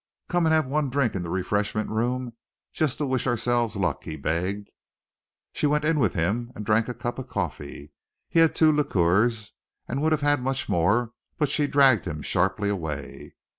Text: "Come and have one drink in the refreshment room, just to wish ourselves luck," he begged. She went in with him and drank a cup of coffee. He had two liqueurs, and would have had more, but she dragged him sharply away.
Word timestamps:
"Come 0.29 0.47
and 0.47 0.53
have 0.55 0.65
one 0.65 0.89
drink 0.89 1.13
in 1.13 1.21
the 1.21 1.29
refreshment 1.29 1.91
room, 1.91 2.33
just 2.73 2.97
to 2.97 3.05
wish 3.05 3.27
ourselves 3.27 3.75
luck," 3.75 4.03
he 4.03 4.17
begged. 4.17 4.71
She 5.53 5.67
went 5.67 5.85
in 5.85 5.99
with 5.99 6.13
him 6.13 6.51
and 6.55 6.65
drank 6.65 6.87
a 6.87 6.95
cup 6.95 7.19
of 7.19 7.27
coffee. 7.27 7.91
He 8.27 8.39
had 8.39 8.55
two 8.55 8.71
liqueurs, 8.71 9.51
and 9.87 10.01
would 10.01 10.11
have 10.11 10.21
had 10.21 10.41
more, 10.67 11.11
but 11.37 11.51
she 11.51 11.67
dragged 11.67 12.05
him 12.05 12.23
sharply 12.23 12.67
away. 12.67 13.35